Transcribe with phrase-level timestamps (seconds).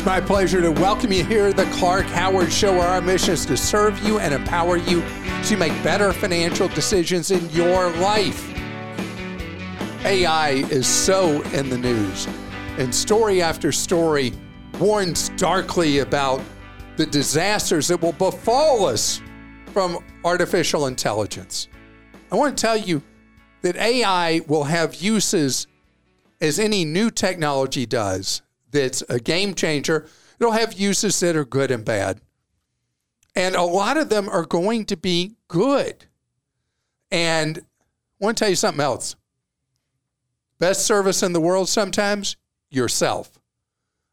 [0.00, 3.34] It's my pleasure to welcome you here at the Clark Howard Show, where our mission
[3.34, 5.04] is to serve you and empower you
[5.44, 8.48] to make better financial decisions in your life.
[10.06, 12.26] AI is so in the news,
[12.78, 14.32] and story after story
[14.78, 16.40] warns darkly about
[16.96, 19.20] the disasters that will befall us
[19.66, 21.68] from artificial intelligence.
[22.32, 23.02] I want to tell you
[23.60, 25.66] that AI will have uses
[26.40, 30.06] as any new technology does that's a game changer.
[30.38, 32.20] It'll have uses that are good and bad.
[33.34, 36.06] And a lot of them are going to be good.
[37.10, 39.16] And I want to tell you something else.
[40.58, 42.36] Best service in the world sometimes,
[42.70, 43.40] yourself.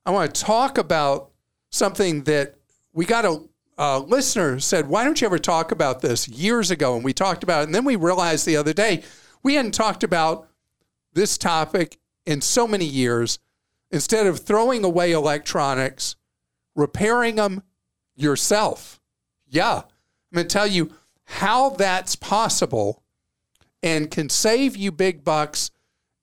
[0.05, 1.31] I want to talk about
[1.69, 2.55] something that
[2.93, 3.41] we got a,
[3.77, 6.95] a listener said, Why don't you ever talk about this years ago?
[6.95, 7.65] And we talked about it.
[7.65, 9.03] And then we realized the other day
[9.43, 10.49] we hadn't talked about
[11.13, 13.39] this topic in so many years.
[13.91, 16.15] Instead of throwing away electronics,
[16.75, 17.63] repairing them
[18.15, 18.99] yourself.
[19.47, 20.91] Yeah, I'm going to tell you
[21.23, 23.03] how that's possible
[23.81, 25.71] and can save you big bucks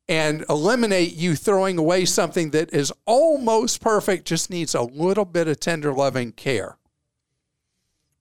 [0.09, 5.49] and eliminate you throwing away something that is almost perfect, just needs a little bit
[5.49, 6.77] of tender loving care.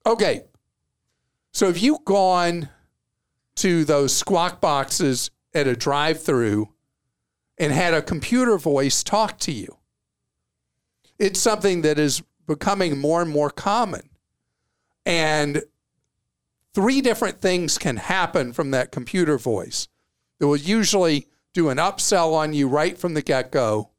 [0.05, 0.43] Okay,
[1.51, 2.69] so if you've gone
[3.55, 6.72] to those squawk boxes at a drive through
[7.57, 9.77] and had a computer voice talk to you.
[11.19, 14.09] It's something that is becoming more and more common.
[15.05, 15.63] And
[16.73, 19.87] three different things can happen from that computer voice.
[20.39, 23.91] It will usually do an upsell on you right from the get go.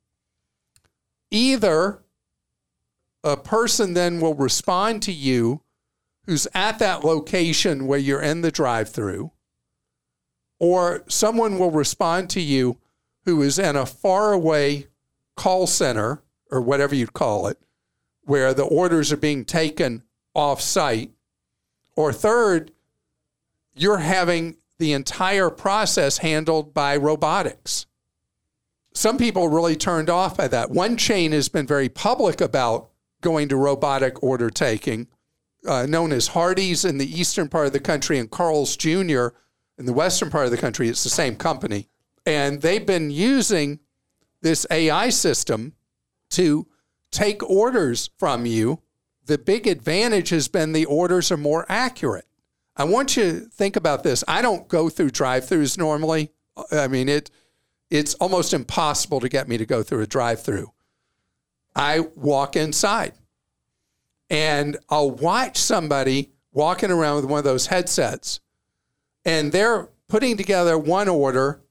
[1.31, 2.03] Either
[3.23, 5.63] a person then will respond to you
[6.27, 9.31] who's at that location where you're in the drive through,
[10.59, 12.79] or someone will respond to you
[13.25, 14.87] who is in a faraway
[15.37, 17.59] call center or whatever you'd call it,
[18.23, 20.03] where the orders are being taken
[20.35, 21.11] off site.
[21.97, 22.73] Or third,
[23.75, 27.87] you're having the entire process handled by robotics.
[28.93, 30.71] Some people really turned off by that.
[30.71, 35.09] One chain has been very public about going to robotic order taking,
[35.67, 39.29] uh, known as Hardee's in the eastern part of the country and Carl's Jr.
[39.79, 40.89] in the western part of the country.
[40.89, 41.89] It's the same company.
[42.27, 43.81] And they've been using
[44.41, 45.75] this AI system
[46.31, 46.67] to
[47.11, 48.81] take orders from you.
[49.27, 52.27] The big advantage has been the orders are more accurate.
[52.77, 54.25] I want you to think about this.
[54.27, 56.33] I don't go through drive-throughs normally.
[56.57, 57.31] Uh, I mean, it
[57.91, 60.73] it's almost impossible to get me to go through a drive-through.
[61.77, 63.13] I walk inside
[64.31, 68.41] and I'll watch somebody walking around with one of those headsets
[69.25, 71.64] and they're putting together one order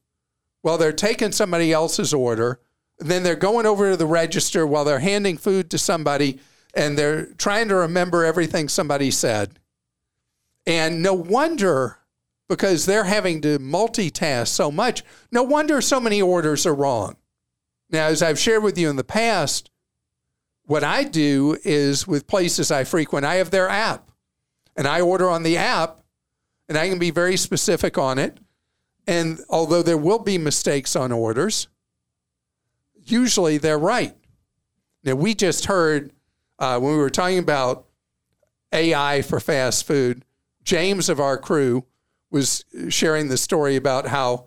[0.64, 2.58] while they're taking somebody else's order.
[2.98, 6.40] Then they're going over to the register while they're handing food to somebody
[6.74, 9.60] and they're trying to remember everything somebody said.
[10.66, 11.98] And no wonder,
[12.48, 17.16] because they're having to multitask so much, no wonder so many orders are wrong.
[17.90, 19.70] Now, as I've shared with you in the past,
[20.64, 24.10] what I do is with places I frequent, I have their app
[24.74, 26.00] and I order on the app
[26.70, 28.38] and I can be very specific on it.
[29.06, 31.68] And although there will be mistakes on orders,
[33.02, 34.16] usually they're right.
[35.02, 36.12] Now, we just heard
[36.58, 37.86] uh, when we were talking about
[38.72, 40.24] AI for fast food,
[40.62, 41.84] James of our crew
[42.30, 44.46] was sharing the story about how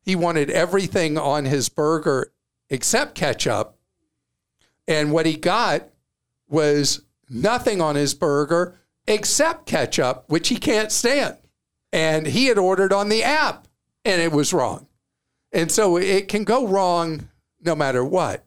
[0.00, 2.32] he wanted everything on his burger
[2.70, 3.76] except ketchup.
[4.86, 5.90] And what he got
[6.48, 8.74] was nothing on his burger
[9.06, 11.36] except ketchup, which he can't stand.
[11.92, 13.67] And he had ordered on the app
[14.08, 14.86] and it was wrong.
[15.52, 17.28] And so it can go wrong
[17.60, 18.44] no matter what.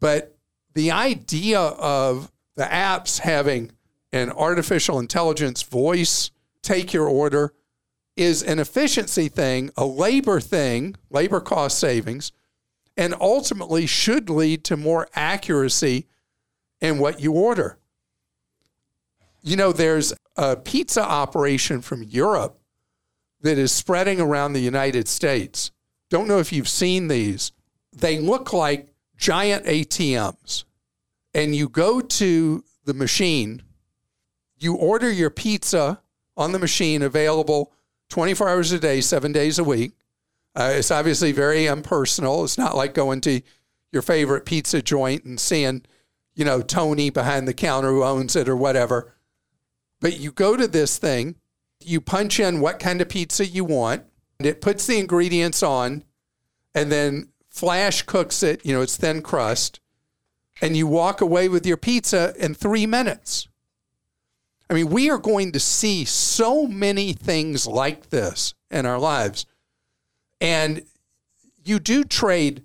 [0.00, 0.36] But
[0.74, 3.70] the idea of the apps having
[4.12, 7.54] an artificial intelligence voice take your order
[8.16, 12.32] is an efficiency thing, a labor thing, labor cost savings,
[12.96, 16.06] and ultimately should lead to more accuracy
[16.80, 17.78] in what you order.
[19.42, 22.58] You know, there's a pizza operation from Europe
[23.44, 25.70] that is spreading around the United States.
[26.08, 27.52] Don't know if you've seen these.
[27.92, 28.88] They look like
[29.18, 30.64] giant ATMs.
[31.34, 33.62] And you go to the machine,
[34.58, 36.00] you order your pizza
[36.38, 37.70] on the machine, available
[38.08, 39.92] 24 hours a day, seven days a week.
[40.56, 42.44] Uh, it's obviously very impersonal.
[42.44, 43.42] It's not like going to
[43.92, 45.82] your favorite pizza joint and seeing,
[46.34, 49.12] you know, Tony behind the counter who owns it or whatever.
[50.00, 51.36] But you go to this thing,
[51.86, 54.02] you punch in what kind of pizza you want,
[54.38, 56.04] and it puts the ingredients on,
[56.74, 58.64] and then flash cooks it.
[58.64, 59.80] You know, it's thin crust.
[60.60, 63.48] and you walk away with your pizza in three minutes.
[64.70, 69.46] I mean, we are going to see so many things like this in our lives.
[70.40, 70.82] And
[71.64, 72.64] you do trade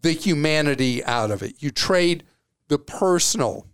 [0.00, 1.62] the humanity out of it.
[1.62, 2.24] You trade
[2.68, 3.66] the personal.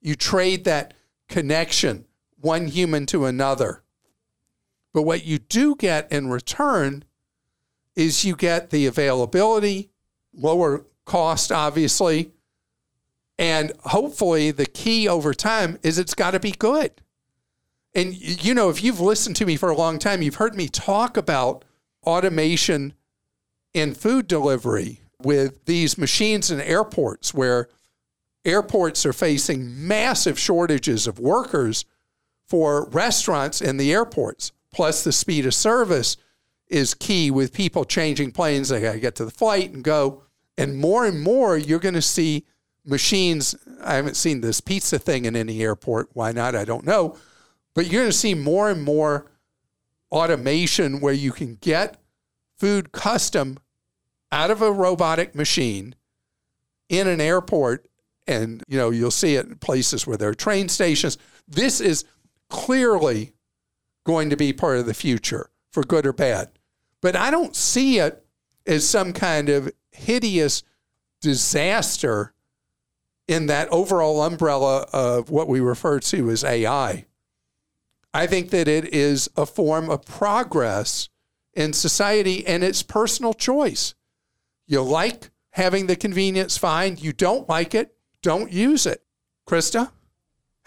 [0.00, 0.94] You trade that
[1.28, 2.06] connection,
[2.40, 3.82] one human to another.
[4.98, 7.04] But what you do get in return
[7.94, 9.90] is you get the availability,
[10.34, 12.32] lower cost, obviously,
[13.38, 16.90] and hopefully the key over time is it's got to be good.
[17.94, 20.66] And you know, if you've listened to me for a long time, you've heard me
[20.66, 21.64] talk about
[22.04, 22.92] automation
[23.72, 27.68] in food delivery with these machines in airports where
[28.44, 31.84] airports are facing massive shortages of workers
[32.44, 34.50] for restaurants in the airports.
[34.78, 36.16] Plus, the speed of service
[36.68, 38.68] is key with people changing planes.
[38.68, 40.22] They got to get to the flight and go.
[40.56, 42.46] And more and more, you're going to see
[42.84, 43.56] machines.
[43.82, 46.10] I haven't seen this pizza thing in any airport.
[46.12, 46.54] Why not?
[46.54, 47.16] I don't know.
[47.74, 49.26] But you're going to see more and more
[50.12, 52.00] automation where you can get
[52.56, 53.58] food custom
[54.30, 55.96] out of a robotic machine
[56.88, 57.88] in an airport
[58.28, 62.04] and you know you'll see it in places where there are train stations this is
[62.48, 63.32] clearly
[64.08, 66.48] going to be part of the future for good or bad
[67.02, 68.24] but i don't see it
[68.66, 70.62] as some kind of hideous
[71.20, 72.32] disaster
[73.26, 77.04] in that overall umbrella of what we refer to as ai
[78.14, 81.10] i think that it is a form of progress
[81.52, 83.94] in society and it's personal choice
[84.66, 86.96] you like having the convenience, fine.
[87.00, 89.02] You don't like it, don't use it.
[89.48, 89.90] Krista,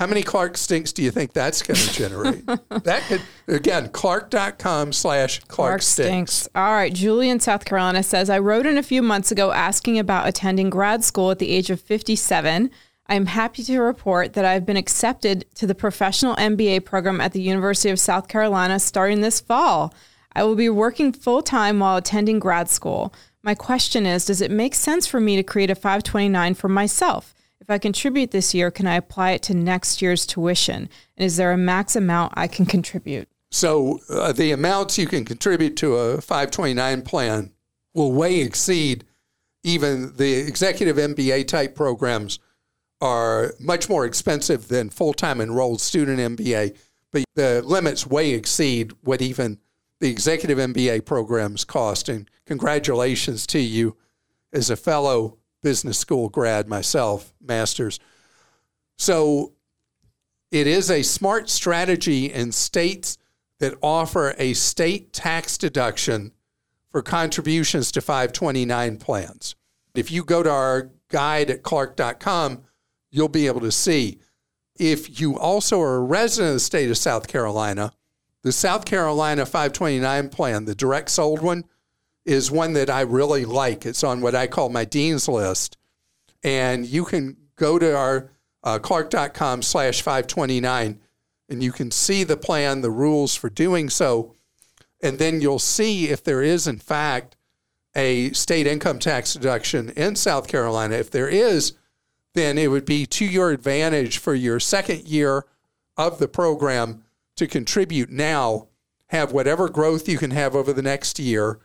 [0.01, 2.43] how many Clark stinks do you think that's going to generate?
[2.69, 6.49] that could, again, clark.com slash Clark stinks.
[6.55, 6.91] All right.
[6.91, 10.71] Julie in South Carolina says, I wrote in a few months ago asking about attending
[10.71, 12.71] grad school at the age of 57.
[13.09, 17.33] I am happy to report that I've been accepted to the professional MBA program at
[17.33, 19.93] the University of South Carolina starting this fall.
[20.33, 23.13] I will be working full time while attending grad school.
[23.43, 27.35] My question is Does it make sense for me to create a 529 for myself?
[27.61, 30.89] If I contribute this year, can I apply it to next year's tuition?
[31.15, 33.29] And is there a max amount I can contribute?
[33.51, 37.51] So uh, the amounts you can contribute to a 529 plan
[37.93, 39.05] will way exceed
[39.63, 42.39] even the executive MBA type programs
[42.99, 46.75] are much more expensive than full time enrolled student MBA,
[47.11, 49.59] but the limits way exceed what even
[49.99, 52.09] the executive MBA programs cost.
[52.09, 53.97] And congratulations to you
[54.51, 57.99] as a fellow business school grad myself, master's.
[58.97, 59.53] So
[60.51, 63.17] it is a smart strategy in states
[63.59, 66.31] that offer a state tax deduction
[66.91, 69.55] for contributions to 529 plans.
[69.95, 72.63] If you go to our guide at clark.com,
[73.11, 74.19] you'll be able to see.
[74.77, 77.93] If you also are a resident of the state of South Carolina,
[78.43, 81.65] the South Carolina 529 plan, the direct sold one,
[82.25, 83.85] is one that I really like.
[83.85, 85.77] It's on what I call my dean's list.
[86.43, 88.31] And you can go to our
[88.63, 90.99] uh, clark.com slash 529
[91.49, 94.35] and you can see the plan, the rules for doing so.
[95.01, 97.35] And then you'll see if there is, in fact,
[97.95, 100.95] a state income tax deduction in South Carolina.
[100.95, 101.73] If there is,
[102.33, 105.45] then it would be to your advantage for your second year
[105.97, 107.03] of the program
[107.35, 108.67] to contribute now,
[109.07, 111.59] have whatever growth you can have over the next year,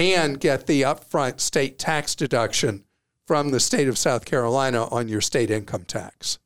[0.00, 2.84] and get the upfront state tax deduction
[3.26, 6.38] from the state of South Carolina on your state income tax.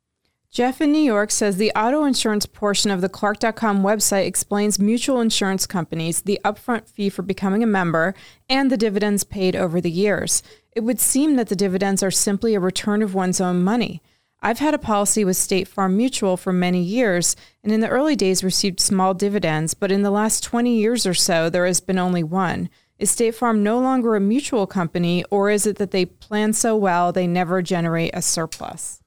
[0.51, 5.21] Jeff in New York says the auto insurance portion of the Clark.com website explains mutual
[5.21, 8.15] insurance companies, the upfront fee for becoming a member,
[8.49, 10.43] and the dividends paid over the years.
[10.73, 14.03] It would seem that the dividends are simply a return of one's own money.
[14.43, 18.15] I've had a policy with State Farm Mutual for many years, and in the early
[18.15, 21.99] days received small dividends, but in the last 20 years or so, there has been
[21.99, 22.69] only one.
[23.05, 26.75] Is State Farm no longer a mutual company, or is it that they plan so
[26.75, 29.03] well they never generate a surplus?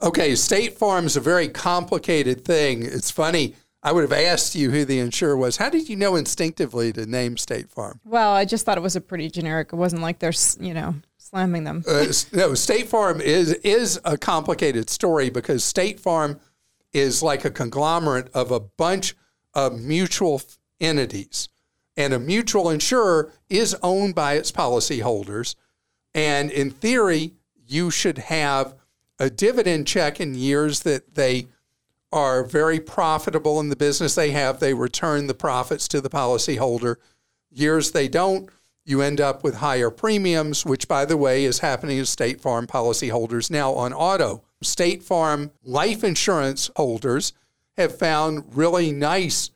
[0.00, 2.84] Okay, State Farm is a very complicated thing.
[2.84, 3.56] It's funny.
[3.82, 5.56] I would have asked you who the insurer was.
[5.56, 7.98] How did you know instinctively to name State Farm?
[8.04, 9.72] Well, I just thought it was a pretty generic.
[9.72, 11.82] It wasn't like they're you know, slamming them.
[11.88, 16.38] uh, no, State Farm is is a complicated story because State Farm
[16.92, 19.16] is like a conglomerate of a bunch
[19.52, 20.40] of mutual
[20.80, 21.48] entities,
[21.96, 25.54] and a mutual insurer is owned by its policyholders,
[26.14, 27.32] and in theory,
[27.66, 28.74] you should have
[29.18, 31.46] a dividend check in years that they
[32.12, 34.60] are very profitable in the business they have.
[34.60, 36.96] They return the profits to the policyholder.
[37.50, 38.48] Years they don't,
[38.84, 42.66] you end up with higher premiums, which, by the way, is happening to State Farm
[42.66, 44.42] policyholders now on auto.
[44.62, 47.32] State Farm life insurance holders
[47.76, 49.50] have found really nice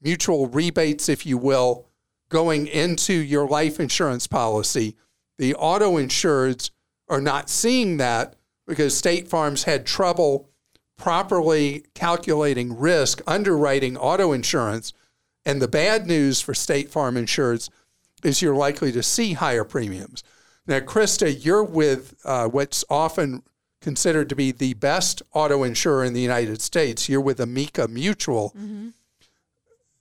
[0.00, 1.86] mutual rebates, if you will,
[2.28, 4.96] going into your life insurance policy.
[5.38, 6.70] The auto insureds
[7.08, 8.36] are not seeing that
[8.66, 10.50] because State Farm's had trouble
[10.96, 14.92] properly calculating risk, underwriting auto insurance.
[15.46, 17.70] And the bad news for State Farm insureds
[18.22, 20.22] is you're likely to see higher premiums.
[20.66, 23.42] Now, Krista, you're with uh, what's often
[23.80, 27.08] considered to be the best auto insurer in the United States.
[27.08, 28.52] You're with Amica Mutual.
[28.58, 28.88] Mm-hmm.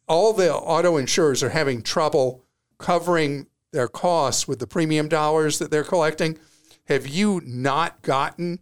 [0.08, 2.44] All the auto insurers are having trouble
[2.78, 6.38] covering their costs with the premium dollars that they're collecting.
[6.86, 8.60] Have you not gotten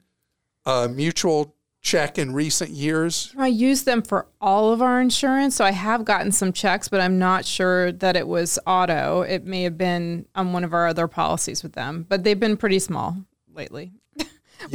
[0.65, 3.31] a mutual check in recent years?
[3.37, 5.55] I use them for all of our insurance.
[5.55, 9.21] So I have gotten some checks, but I'm not sure that it was auto.
[9.21, 12.57] It may have been on one of our other policies with them, but they've been
[12.57, 13.15] pretty small
[13.53, 13.91] lately.
[14.17, 14.25] we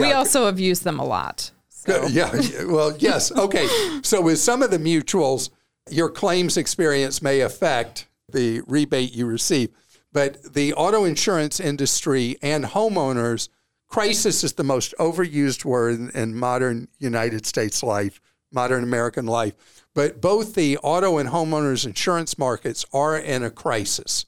[0.09, 0.13] yeah.
[0.13, 1.51] also have used them a lot.
[1.69, 2.07] So.
[2.07, 2.31] Yeah.
[2.67, 3.33] Well, yes.
[3.33, 3.67] Okay.
[4.03, 5.51] so with some of the mutuals,
[5.89, 9.71] your claims experience may affect the rebate you receive.
[10.13, 13.49] But the auto insurance industry and homeowners
[13.89, 18.21] crisis is the most overused word in modern United States life,
[18.53, 19.55] modern American life.
[19.95, 24.27] But both the auto and homeowners insurance markets are in a crisis.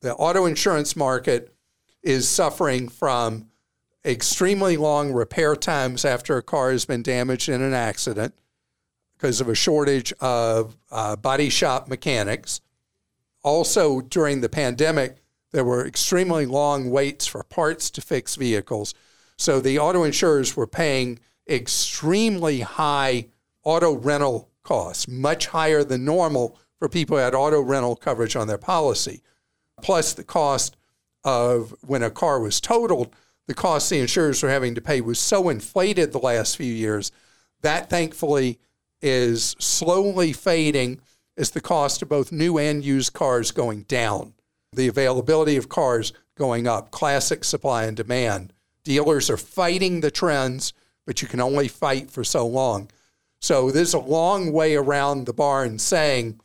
[0.00, 1.54] The auto insurance market
[2.02, 3.48] is suffering from
[4.04, 8.34] extremely long repair times after a car has been damaged in an accident
[9.20, 12.62] because of a shortage of uh, body shop mechanics.
[13.42, 15.18] Also, during the pandemic,
[15.52, 18.94] there were extremely long waits for parts to fix vehicles.
[19.36, 23.26] So the auto insurers were paying extremely high
[23.62, 28.48] auto rental costs, much higher than normal for people who had auto rental coverage on
[28.48, 29.20] their policy.
[29.82, 30.78] Plus, the cost
[31.24, 33.14] of when a car was totaled,
[33.46, 37.12] the cost the insurers were having to pay was so inflated the last few years.
[37.60, 38.58] That thankfully
[39.02, 41.00] is slowly fading
[41.36, 44.34] as the cost of both new and used cars going down
[44.72, 48.52] the availability of cars going up, classic supply and demand.
[48.84, 50.72] Dealers are fighting the trends,
[51.06, 52.90] but you can only fight for so long.
[53.40, 56.40] So there's a long way around the barn saying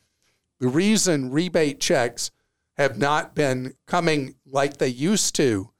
[0.60, 2.30] the reason rebate checks
[2.76, 5.70] have not been coming like they used to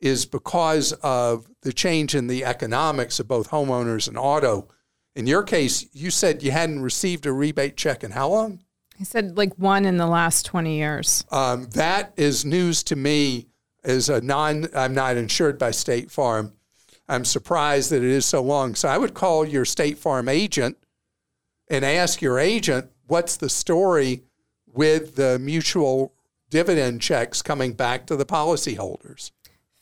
[0.00, 4.68] is because of the change in the economics of both homeowners and auto.
[5.14, 8.60] In your case, you said you hadn't received a rebate check in how long?
[8.96, 11.24] He said like one in the last 20 years.
[11.30, 13.46] Um, that is news to me
[13.84, 16.52] as a non, I'm not insured by State Farm.
[17.08, 18.74] I'm surprised that it is so long.
[18.74, 20.78] So I would call your State Farm agent
[21.68, 24.22] and ask your agent what's the story
[24.66, 26.14] with the mutual
[26.50, 29.32] dividend checks coming back to the policyholders.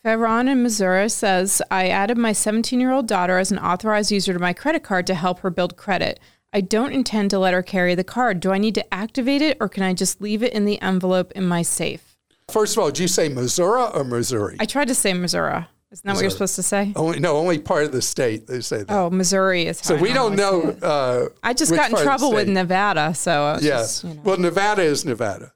[0.02, 4.32] Ferron in Missouri says, I added my 17 year old daughter as an authorized user
[4.32, 6.18] to my credit card to help her build credit.
[6.52, 8.40] I don't intend to let her carry the card.
[8.40, 11.30] Do I need to activate it or can I just leave it in the envelope
[11.32, 12.16] in my safe?
[12.50, 14.56] First of all, did you say Missouri or Missouri?
[14.59, 15.66] I tried to say Missouri.
[15.92, 16.14] Isn't that Missouri.
[16.14, 16.92] what you're supposed to say?
[16.97, 18.90] Only no, only part of the state they say that.
[18.90, 19.78] Oh, Missouri is.
[19.78, 20.76] So we don't know.
[20.82, 23.78] Uh, I just got in trouble with Nevada, so yeah.
[23.78, 24.23] Just, you know.
[24.25, 25.52] Well, Nevada is Nevada.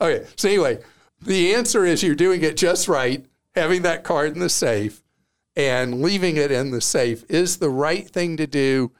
[0.00, 0.80] Okay, so anyway,
[1.22, 3.24] the answer is you're doing it just right.
[3.54, 5.02] Having that card in the safe
[5.56, 8.92] and leaving it in the safe is the right thing to do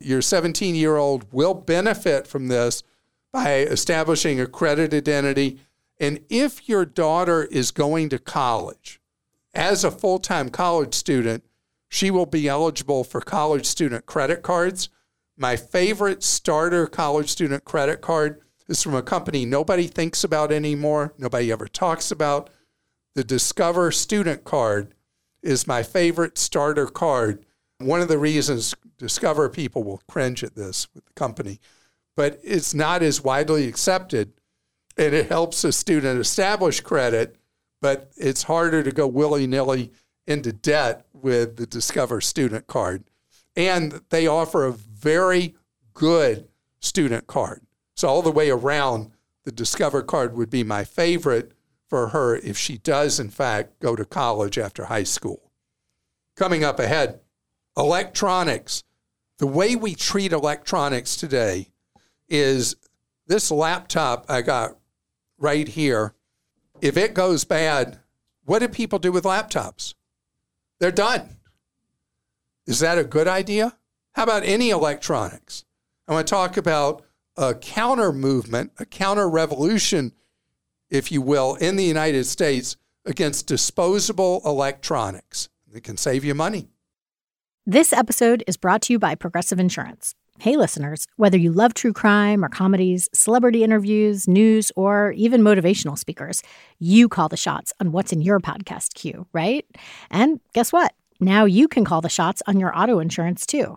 [0.00, 2.82] your 17 year old will benefit from this
[3.32, 5.60] by establishing a credit identity.
[6.00, 9.00] And if your daughter is going to college
[9.54, 11.44] as a full time college student,
[11.88, 14.88] she will be eligible for college student credit cards.
[15.36, 21.12] My favorite starter college student credit card is from a company nobody thinks about anymore,
[21.18, 22.50] nobody ever talks about.
[23.14, 24.94] The Discover Student Card
[25.42, 27.44] is my favorite starter card.
[27.78, 31.60] One of the reasons Discover people will cringe at this with the company,
[32.16, 34.32] but it's not as widely accepted.
[34.96, 37.36] And it helps a student establish credit,
[37.80, 39.90] but it's harder to go willy nilly
[40.26, 43.04] into debt with the Discover student card.
[43.56, 45.54] And they offer a very
[45.92, 46.48] good
[46.80, 47.62] student card.
[47.96, 49.10] So, all the way around,
[49.44, 51.52] the Discover card would be my favorite
[51.92, 55.52] for her if she does, in fact, go to college after high school.
[56.36, 57.20] Coming up ahead,
[57.76, 58.82] electronics
[59.36, 61.68] the way we treat electronics today
[62.30, 62.76] is
[63.26, 64.78] this laptop I got
[65.36, 66.14] right here.
[66.80, 67.98] If it goes bad,
[68.46, 69.92] what do people do with laptops?
[70.80, 71.36] They're done.
[72.66, 73.76] Is that a good idea?
[74.12, 75.66] How about any electronics?
[76.08, 77.04] I want to talk about
[77.36, 80.12] a counter movement, a counter revolution
[80.92, 85.48] if you will, in the United States against disposable electronics.
[85.74, 86.68] It can save you money.
[87.66, 90.14] This episode is brought to you by Progressive Insurance.
[90.38, 95.96] Hey, listeners, whether you love true crime or comedies, celebrity interviews, news, or even motivational
[95.96, 96.42] speakers,
[96.78, 99.64] you call the shots on what's in your podcast queue, right?
[100.10, 100.94] And guess what?
[101.20, 103.76] Now you can call the shots on your auto insurance too.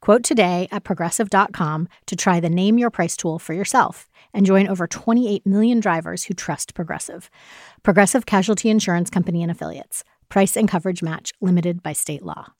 [0.00, 4.68] Quote today at progressive.com to try the Name Your Price tool for yourself and join
[4.68, 7.30] over 28 million drivers who trust Progressive.
[7.82, 10.04] Progressive Casualty Insurance Company and Affiliates.
[10.28, 12.52] Price and coverage match limited by state law.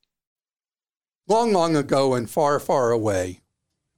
[1.28, 3.40] Long, long ago and far, far away,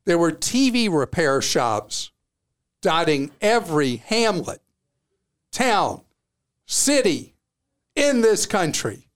[0.04, 2.10] there were TV repair shops
[2.80, 4.62] dotting every hamlet,
[5.52, 6.02] town,
[6.64, 7.34] city
[7.94, 9.08] in this country.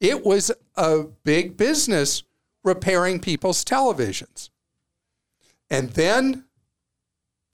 [0.00, 2.24] It was a big business
[2.64, 4.50] repairing people's televisions.
[5.70, 6.44] And then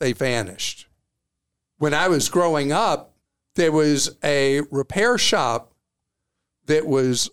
[0.01, 0.87] they vanished.
[1.79, 3.15] When I was growing up,
[3.55, 5.73] there was a repair shop
[6.67, 7.31] that was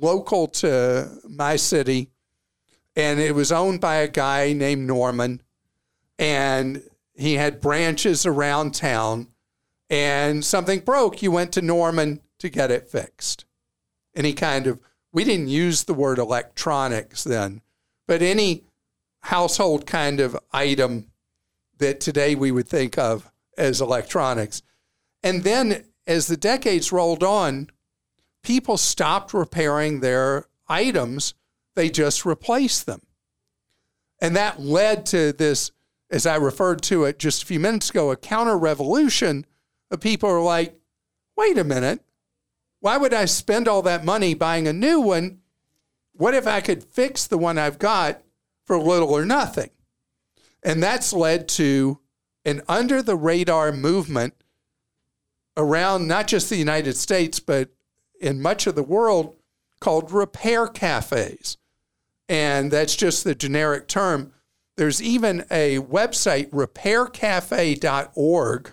[0.00, 2.10] local to my city,
[2.96, 5.42] and it was owned by a guy named Norman,
[6.18, 6.82] and
[7.14, 9.28] he had branches around town.
[9.88, 13.44] And something broke, you went to Norman to get it fixed.
[14.14, 14.80] And he kind of,
[15.12, 17.60] we didn't use the word electronics then,
[18.06, 18.64] but any
[19.20, 21.06] household kind of item
[21.78, 24.62] that today we would think of as electronics.
[25.22, 27.68] And then as the decades rolled on,
[28.42, 31.34] people stopped repairing their items,
[31.76, 33.02] they just replaced them.
[34.20, 35.72] And that led to this,
[36.10, 39.46] as I referred to it just a few minutes ago, a counter revolution
[39.90, 40.78] of people are like,
[41.36, 42.04] wait a minute,
[42.82, 45.38] why would I spend all that money buying a new one?
[46.14, 48.20] What if I could fix the one I've got
[48.64, 49.70] for little or nothing?
[50.64, 52.00] And that's led to
[52.44, 54.34] an under the radar movement
[55.56, 57.70] around not just the United States, but
[58.20, 59.36] in much of the world
[59.78, 61.58] called repair cafes.
[62.28, 64.32] And that's just the generic term.
[64.76, 68.72] There's even a website, repaircafe.org,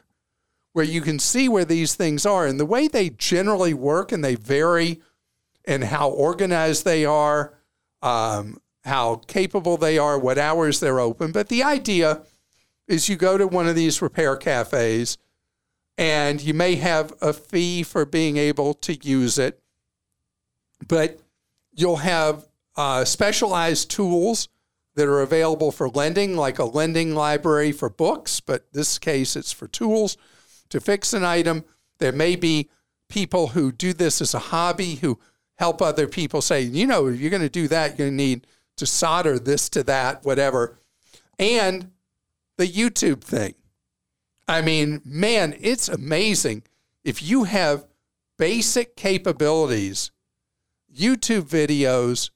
[0.79, 2.47] where you can see where these things are.
[2.47, 5.01] And the way they generally work and they vary
[5.65, 7.53] in how organized they are,
[8.01, 11.33] um, how capable they are, what hours they're open.
[11.33, 12.21] But the idea
[12.87, 15.17] is you go to one of these repair cafes
[15.97, 19.61] and you may have a fee for being able to use it,
[20.87, 21.19] but
[21.73, 24.47] you'll have uh, specialized tools
[24.95, 29.51] that are available for lending, like a lending library for books, but this case it's
[29.51, 30.15] for tools
[30.69, 31.65] to fix an item.
[31.99, 32.69] There may be
[33.09, 35.19] people who do this as a hobby who
[35.57, 38.23] help other people say, you know, if you're going to do that, you're going to
[38.23, 40.77] need to solder this to that, whatever.
[41.37, 41.91] And
[42.57, 43.55] the YouTube thing.
[44.47, 46.63] I mean, man, it's amazing.
[47.03, 47.85] If you have
[48.37, 50.11] basic capabilities,
[50.93, 52.31] YouTube videos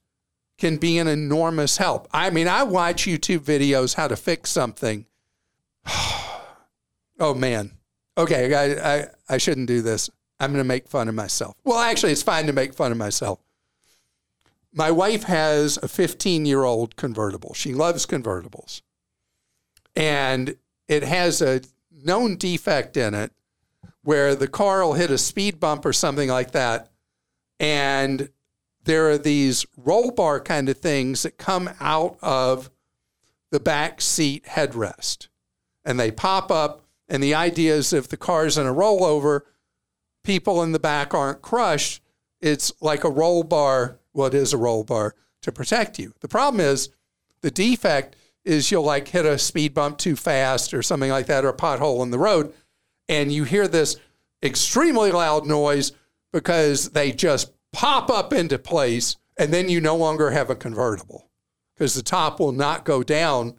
[0.58, 2.08] can be an enormous help.
[2.12, 5.06] I mean, I watch YouTube videos how to fix something.
[5.86, 7.72] oh man.
[8.16, 10.10] Okay, I, I, I shouldn't do this.
[10.38, 11.56] I'm going to make fun of myself.
[11.64, 13.40] Well, actually, it's fine to make fun of myself.
[14.72, 17.54] My wife has a 15 year old convertible.
[17.54, 18.82] She loves convertibles.
[19.96, 20.56] And
[20.88, 23.32] it has a known defect in it
[24.02, 26.90] where the car will hit a speed bump or something like that.
[27.58, 28.28] And
[28.84, 32.70] there are these roll bar kind of things that come out of
[33.50, 35.28] the back seat headrest
[35.84, 36.83] and they pop up.
[37.08, 39.42] And the idea is if the car's in a rollover,
[40.22, 42.02] people in the back aren't crushed.
[42.40, 43.98] It's like a roll bar.
[44.12, 46.14] Well, it is a roll bar to protect you.
[46.20, 46.88] The problem is
[47.42, 51.44] the defect is you'll like hit a speed bump too fast or something like that,
[51.44, 52.52] or a pothole in the road,
[53.08, 53.96] and you hear this
[54.42, 55.92] extremely loud noise
[56.32, 61.30] because they just pop up into place, and then you no longer have a convertible
[61.74, 63.54] because the top will not go down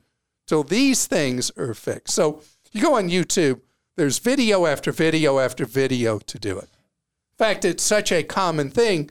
[0.48, 2.14] till these things are fixed.
[2.14, 2.42] So
[2.76, 3.62] you go on YouTube,
[3.96, 6.66] there's video after video after video to do it.
[6.66, 9.10] In fact, it's such a common thing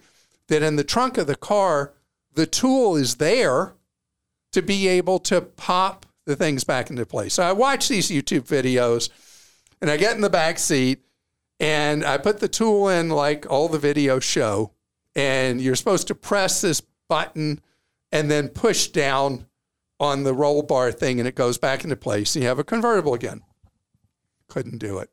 [0.49, 1.95] that in the trunk of the car,
[2.35, 3.75] the tool is there
[4.53, 7.35] to be able to pop the things back into place.
[7.35, 9.09] So I watch these YouTube videos
[9.81, 11.03] and I get in the back seat
[11.61, 14.73] And I put the tool in like all the videos show,
[15.15, 17.61] and you're supposed to press this button
[18.11, 19.47] and then push down
[20.01, 22.35] on the roll bar thing, and it goes back into place.
[22.35, 23.43] And you have a convertible again.
[24.49, 25.11] Couldn't do it.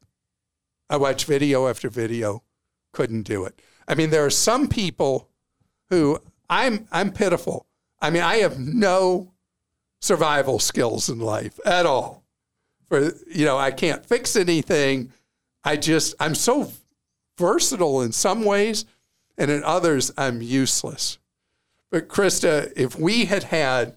[0.89, 2.44] I watched video after video,
[2.91, 3.62] couldn't do it.
[3.88, 5.30] I mean, there are some people
[5.89, 7.65] who I'm I'm pitiful.
[8.02, 9.32] I mean, I have no
[10.02, 12.24] survival skills in life at all.
[12.89, 15.13] For you know, I can't fix anything.
[15.63, 16.72] I just I'm so
[17.38, 18.86] versatile in some ways,
[19.38, 21.20] and in others I'm useless.
[21.89, 23.96] But Krista, if we had had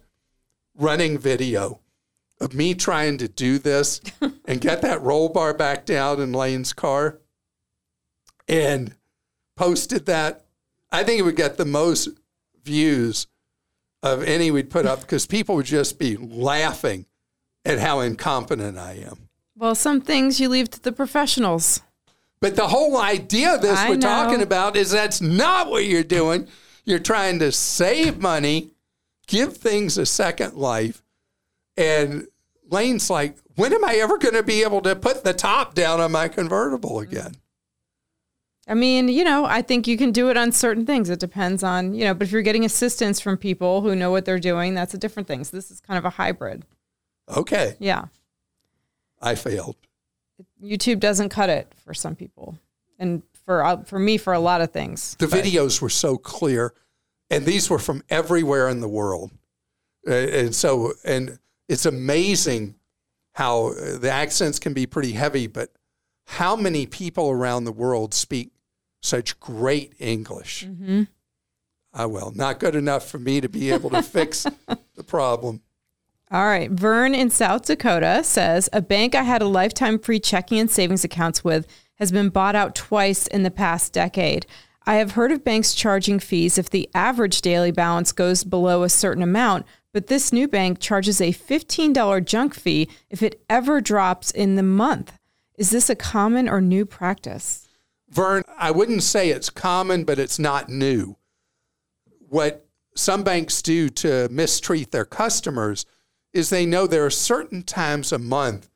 [0.77, 1.81] running video
[2.41, 4.01] of me trying to do this
[4.45, 7.19] and get that roll bar back down in Lane's car
[8.49, 8.95] and
[9.57, 10.45] posted that,
[10.91, 12.09] I think it would get the most
[12.63, 13.27] views
[14.03, 17.07] of any we'd put up because people would just be laughing
[17.65, 19.29] at how incompetent I am.
[19.57, 21.81] Well, some things you leave to the professionals.
[22.41, 24.07] But the whole idea of this I we're know.
[24.07, 26.49] talking about is that's not what you're doing.
[26.85, 28.71] You're trying to save money,
[29.27, 31.03] give things a second life.
[31.77, 32.27] And
[32.71, 36.01] Lane's like, when am I ever going to be able to put the top down
[36.01, 37.37] on my convertible again?
[38.67, 41.11] I mean, you know, I think you can do it on certain things.
[41.11, 44.25] It depends on, you know, but if you're getting assistance from people who know what
[44.25, 45.45] they're doing, that's a different thing.
[45.45, 46.65] So this is kind of a hybrid.
[47.35, 48.07] Okay, Yeah.
[49.21, 49.77] I failed.
[50.63, 52.59] YouTube doesn't cut it for some people.
[52.99, 55.17] And for uh, for me for a lot of things.
[55.19, 56.75] The videos were so clear,
[57.31, 59.31] and these were from everywhere in the world.
[60.07, 62.75] And so, and it's amazing
[63.33, 65.73] how uh, the accents can be pretty heavy, but
[66.27, 68.53] how many people around the world speak
[69.03, 70.67] such great English?
[70.67, 71.03] Mm-hmm.
[71.93, 74.47] Ah, well, not good enough for me to be able to fix
[74.95, 75.63] the problem.
[76.31, 76.71] All right.
[76.71, 81.05] Vern in South Dakota says a bank I had a lifetime free checking and savings
[81.05, 84.47] accounts with has been bought out twice in the past decade.
[84.87, 88.89] I have heard of banks charging fees if the average daily balance goes below a
[88.89, 94.33] certain amount, but this new bank charges a $15 junk fee if it ever drops
[94.33, 95.17] in the month.
[95.57, 97.69] Is this a common or new practice?
[98.11, 101.17] Vern, I wouldn't say it's common, but it's not new.
[102.29, 105.87] What some banks do to mistreat their customers
[106.33, 108.69] is they know there are certain times a month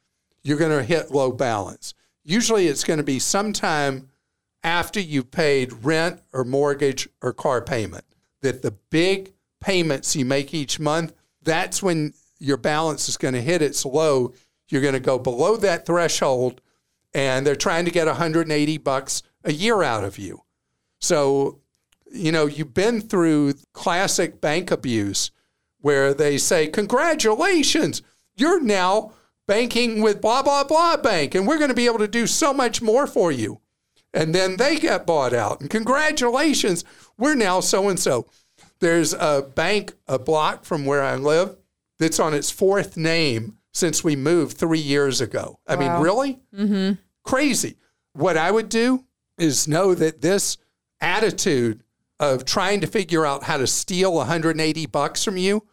[0.45, 1.95] you're going to hit low balance.
[2.23, 4.09] Usually it's going to be sometime
[4.63, 8.05] after you've paid rent or mortgage or car payment.
[8.43, 13.41] That the big payments you make each month, that's when your balance is going to
[13.41, 14.33] hit its low.
[14.69, 16.61] You're going to go below that threshold
[17.15, 20.43] and they're trying to get 180 bucks a year out of you.
[21.01, 21.61] So,
[22.13, 25.31] you know, you've been through classic bank abuse
[25.81, 28.03] where they say, Congratulations,
[28.37, 29.13] you're now
[29.47, 32.53] banking with blah, blah, blah bank, and we're going to be able to do so
[32.53, 33.61] much more for you.
[34.13, 35.61] And then they get bought out.
[35.61, 36.85] And congratulations,
[37.17, 38.27] we're now so and so.
[38.81, 41.57] There's a bank a block from where I live
[41.99, 45.59] that's on its fourth name since we moved three years ago.
[45.67, 46.41] I mean, really?
[46.55, 46.95] Mm-hmm.
[47.25, 47.77] Crazy.
[48.13, 49.05] What I would do
[49.37, 50.57] is know that this
[51.01, 51.83] attitude
[52.21, 55.67] of trying to figure out how to steal 180 bucks from you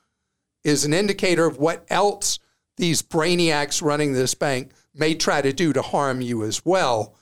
[0.63, 2.39] is an indicator of what else
[2.77, 7.15] these brainiacs running this bank may try to do to harm you as well.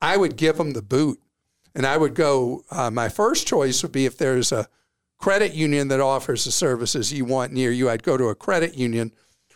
[0.00, 1.20] I would give them the boot.
[1.74, 4.68] And I would go, uh, my first choice would be if there's a
[5.18, 8.76] credit union that offers the services you want near you, I'd go to a credit
[8.76, 9.12] union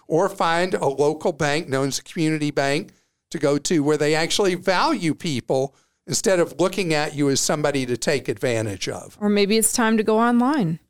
[0.07, 2.91] or find a local bank known as a community bank
[3.31, 5.75] to go to where they actually value people
[6.07, 9.17] instead of looking at you as somebody to take advantage of.
[9.21, 10.81] Or maybe it's time to go online.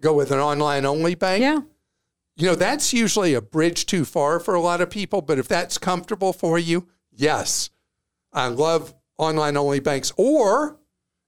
[0.00, 1.42] Go with an online only bank.
[1.42, 1.60] Yeah.
[2.36, 5.46] You know, that's usually a bridge too far for a lot of people, but if
[5.46, 7.70] that's comfortable for you, yes.
[8.32, 10.12] I love online only banks.
[10.16, 10.78] Or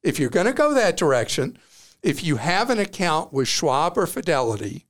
[0.02, 1.58] if you're going to go that direction,
[2.02, 4.86] if you have an account with Schwab or Fidelity,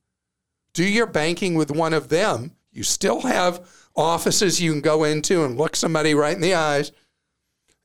[0.73, 2.55] do your banking with one of them.
[2.71, 6.91] You still have offices you can go into and look somebody right in the eyes,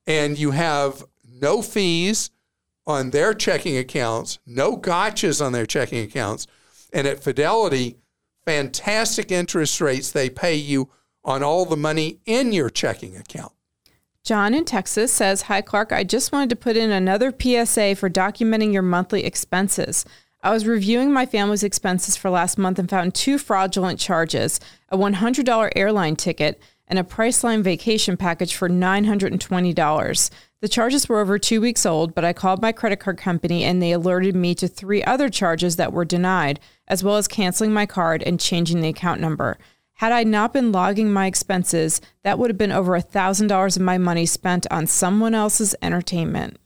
[0.07, 2.31] and you have no fees
[2.87, 6.47] on their checking accounts, no gotchas on their checking accounts.
[6.91, 7.99] And at Fidelity,
[8.47, 10.88] fantastic interest rates they pay you
[11.23, 13.53] on all the money in your checking account.
[14.29, 15.91] John in Texas says, Hi, Clark.
[15.91, 20.05] I just wanted to put in another PSA for documenting your monthly expenses.
[20.43, 24.61] I was reviewing my family's expenses for last month and found two fraudulent charges
[24.91, 30.31] a $100 airline ticket and a Priceline vacation package for $920.
[30.61, 33.81] The charges were over two weeks old, but I called my credit card company and
[33.81, 37.87] they alerted me to three other charges that were denied, as well as canceling my
[37.87, 39.57] card and changing the account number.
[39.98, 43.82] Had I not been logging my expenses, that would have been over a $1,000 of
[43.82, 46.56] my money spent on someone else's entertainment.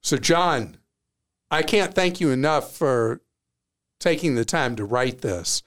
[0.00, 0.76] So, John,
[1.50, 3.20] I can't thank you enough for
[3.98, 5.64] taking the time to write this.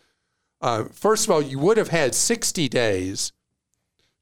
[0.61, 3.33] Uh, first of all, you would have had 60 days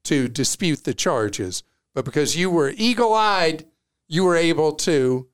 [0.02, 1.62] to dispute the charges,
[1.94, 3.66] but because you were eagle eyed,
[4.08, 5.28] you were able to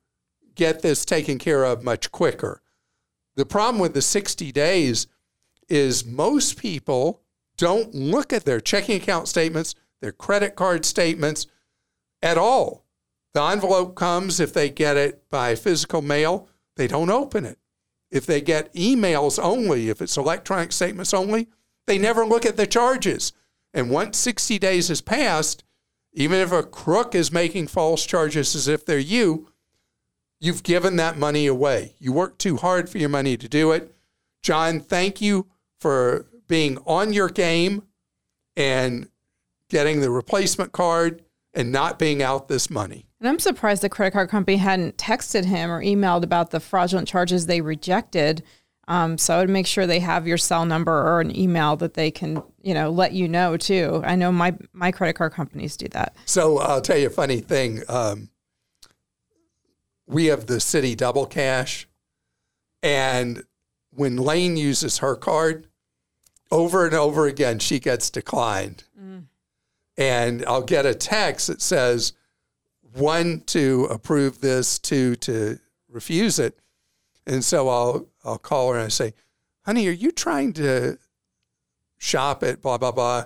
[0.53, 2.61] get this taken care of much quicker.
[3.35, 5.07] The problem with the 60 days
[5.69, 7.21] is most people
[7.57, 11.47] don't look at their checking account statements, their credit card statements
[12.21, 12.85] at all.
[13.33, 16.47] The envelope comes if they get it by physical mail,
[16.77, 17.59] they don't open it.
[18.11, 21.49] If they get emails only, if it's electronic statements only,
[21.87, 23.33] they never look at the charges.
[23.73, 25.63] And once 60 days has passed,
[26.13, 29.49] even if a crook is making false charges as if they're you,
[30.39, 31.95] you've given that money away.
[31.99, 33.93] You worked too hard for your money to do it.
[34.41, 35.47] John, thank you
[35.79, 37.83] for being on your game
[38.55, 39.09] and
[39.69, 43.07] getting the replacement card and not being out this money.
[43.19, 47.07] And I'm surprised the credit card company hadn't texted him or emailed about the fraudulent
[47.07, 48.43] charges they rejected.
[48.87, 51.95] Um, so I would make sure they have your cell number or an email that
[51.95, 54.01] they can, you know, let you know too.
[54.05, 56.15] I know my my credit card companies do that.
[56.25, 57.81] So I'll tell you a funny thing.
[57.89, 58.29] Um,
[60.05, 61.87] we have the Citi Double Cash,
[62.83, 63.43] and
[63.95, 65.67] when Lane uses her card,
[66.51, 68.83] over and over again, she gets declined.
[68.99, 69.25] Mm.
[69.97, 72.13] And I'll get a text that says,
[72.93, 76.59] one to approve this, two to refuse it.
[77.27, 79.13] And so I'll I'll call her and I say,
[79.65, 80.97] honey, are you trying to
[81.97, 83.25] shop at blah blah blah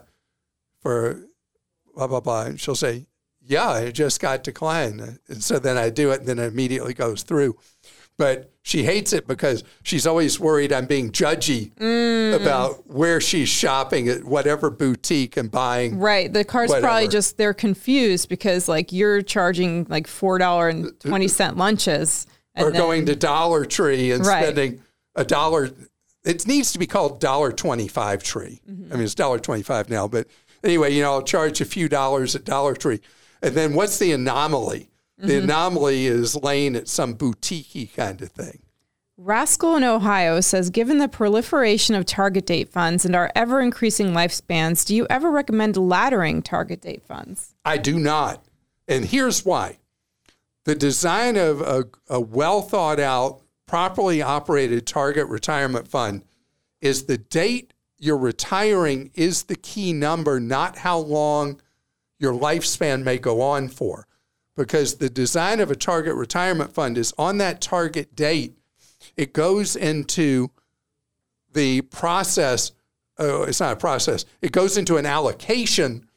[0.82, 1.25] for
[1.95, 2.43] blah blah blah?
[2.43, 3.08] And she'll say,
[3.41, 5.19] Yeah, it just got declined.
[5.27, 7.58] And so then I do it and then it immediately goes through
[8.19, 12.36] but she hates it because she's always worried I'm being judgy mm.
[12.39, 15.97] about where she's shopping at whatever boutique and buying.
[15.97, 16.32] Right.
[16.32, 16.86] The car's whatever.
[16.86, 22.27] probably just they're confused because like you're charging like four dollar and twenty cent lunches.
[22.58, 24.43] or then, going to Dollar Tree and right.
[24.43, 24.84] spending
[25.15, 25.69] a dollar
[26.25, 28.60] it needs to be called dollar twenty five tree.
[28.69, 28.91] Mm-hmm.
[28.93, 30.27] I mean it's dollar twenty five now, but
[30.63, 32.99] anyway, you know, I'll charge a few dollars at Dollar Tree.
[33.41, 34.88] And then what's the anomaly?
[35.19, 35.43] The mm-hmm.
[35.43, 38.62] anomaly is Lane at some boutique kind of thing.
[39.17, 44.13] Rascal in Ohio says, given the proliferation of target date funds and our ever increasing
[44.13, 47.53] lifespans, do you ever recommend laddering target date funds?
[47.65, 48.45] I do not.
[48.88, 49.79] And here's why
[50.63, 56.23] the design of a, a well thought out, properly operated target retirement fund
[56.79, 61.60] is the date you're retiring is the key number, not how long
[62.19, 64.08] your lifespan may go on for
[64.60, 68.58] because the design of a target retirement fund is on that target date,
[69.15, 70.52] it goes into
[71.54, 72.74] the process.
[73.17, 76.10] Oh, it's not a process, it goes into an allocation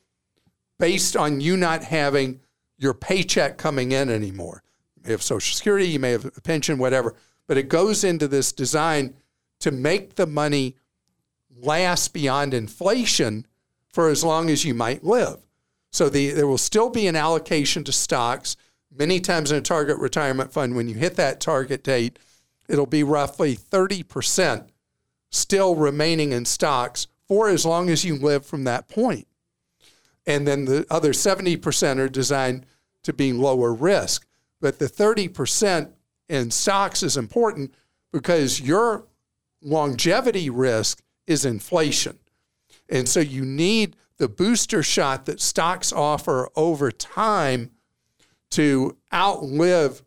[0.81, 2.41] based on you not having
[2.79, 4.65] your paycheck coming in anymore.
[4.97, 7.15] You may have Social Security, you may have a pension, whatever,
[7.47, 9.15] but it goes into this design
[9.61, 10.75] to make the money
[11.61, 13.47] last beyond inflation
[13.93, 15.39] for as long as you might live.
[15.93, 18.57] So the, there will still be an allocation to stocks.
[18.95, 22.19] Many times in a target retirement fund, when you hit that target date,
[22.69, 24.69] it'll be roughly 30%
[25.31, 29.27] still remaining in stocks for as long as you live from that point.
[30.27, 32.67] And then the other 70% are designed
[33.03, 34.27] to be lower risk.
[34.61, 35.91] But the 30%
[36.29, 37.75] in stocks is important
[38.13, 39.07] because your
[39.61, 42.19] longevity risk is inflation.
[42.89, 47.73] And so you need the booster shot that stocks offer over time
[48.53, 50.05] to outlive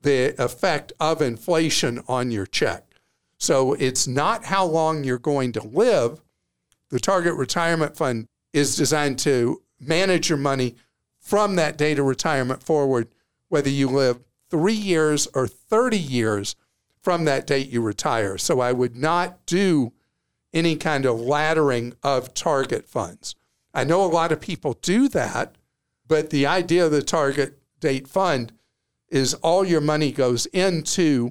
[0.00, 2.94] the effect of inflation on your check.
[3.36, 6.22] So it's not how long you're going to live.
[6.90, 10.76] The target retirement fund is designed to manage your money
[11.18, 13.08] from that date of retirement forward,
[13.48, 16.54] whether you live three years or 30 years
[17.02, 18.38] from that date you retire.
[18.38, 19.94] So I would not do
[20.54, 23.34] any kind of laddering of target funds.
[23.78, 25.54] I know a lot of people do that,
[26.04, 28.52] but the idea of the target date fund
[29.08, 31.30] is all your money goes into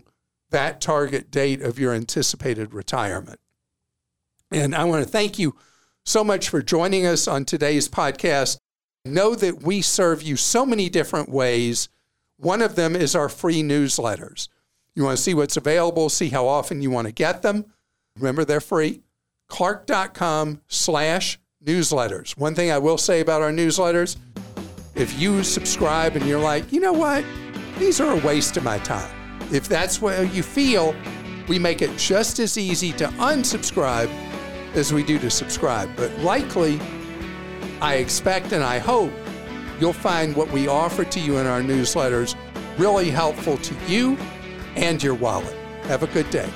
[0.52, 3.42] that target date of your anticipated retirement.
[4.50, 5.58] And I want to thank you
[6.06, 8.60] so much for joining us on today's podcast.
[9.04, 11.90] Know that we serve you so many different ways.
[12.38, 14.48] One of them is our free newsletters.
[14.96, 17.66] You want to see what's available, see how often you want to get them.
[18.16, 19.02] Remember, they're free.
[19.50, 22.38] Clark.com slash newsletters.
[22.38, 24.17] One thing I will say about our newsletters
[24.96, 27.24] if you subscribe and you're like, you know what,
[27.78, 29.10] these are a waste of my time.
[29.52, 30.96] If that's what you feel,
[31.48, 34.10] we make it just as easy to unsubscribe
[34.74, 35.96] as we do to subscribe.
[35.96, 36.80] But likely,
[37.80, 39.12] I expect and I hope
[39.80, 42.36] you'll find what we offer to you in our newsletters
[42.78, 44.17] really helpful to you
[44.76, 45.56] and your wallet.
[45.84, 46.50] Have a good day.